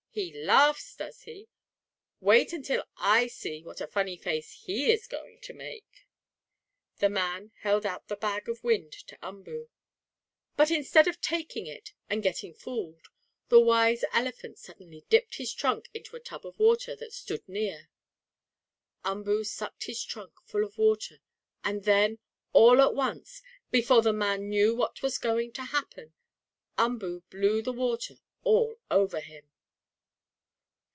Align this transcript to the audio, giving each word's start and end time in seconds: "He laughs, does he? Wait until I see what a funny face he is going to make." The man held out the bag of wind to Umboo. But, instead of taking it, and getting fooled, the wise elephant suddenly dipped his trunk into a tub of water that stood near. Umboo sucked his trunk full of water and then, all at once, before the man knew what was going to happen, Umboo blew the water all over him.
"He 0.13 0.33
laughs, 0.43 0.93
does 0.97 1.21
he? 1.21 1.47
Wait 2.19 2.51
until 2.51 2.83
I 2.97 3.27
see 3.27 3.63
what 3.63 3.79
a 3.79 3.87
funny 3.87 4.17
face 4.17 4.51
he 4.65 4.91
is 4.91 5.07
going 5.07 5.39
to 5.39 5.53
make." 5.53 6.05
The 6.97 7.07
man 7.07 7.53
held 7.61 7.85
out 7.85 8.09
the 8.09 8.17
bag 8.17 8.49
of 8.49 8.61
wind 8.61 8.91
to 8.91 9.17
Umboo. 9.25 9.69
But, 10.57 10.69
instead 10.69 11.07
of 11.07 11.21
taking 11.21 11.65
it, 11.65 11.93
and 12.09 12.21
getting 12.21 12.53
fooled, 12.53 13.07
the 13.47 13.61
wise 13.61 14.03
elephant 14.11 14.57
suddenly 14.59 15.05
dipped 15.07 15.35
his 15.35 15.53
trunk 15.53 15.87
into 15.93 16.17
a 16.17 16.19
tub 16.19 16.45
of 16.45 16.59
water 16.59 16.93
that 16.97 17.13
stood 17.13 17.47
near. 17.47 17.87
Umboo 19.05 19.45
sucked 19.45 19.85
his 19.85 20.03
trunk 20.03 20.33
full 20.43 20.65
of 20.65 20.77
water 20.77 21.21
and 21.63 21.85
then, 21.85 22.19
all 22.51 22.81
at 22.81 22.93
once, 22.93 23.41
before 23.71 24.01
the 24.01 24.11
man 24.11 24.49
knew 24.49 24.75
what 24.75 25.01
was 25.01 25.17
going 25.17 25.53
to 25.53 25.63
happen, 25.63 26.13
Umboo 26.77 27.21
blew 27.29 27.61
the 27.61 27.71
water 27.71 28.15
all 28.43 28.75
over 28.89 29.21
him. 29.21 29.47